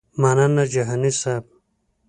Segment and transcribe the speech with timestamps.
[0.21, 1.43] مننه جهاني صیب.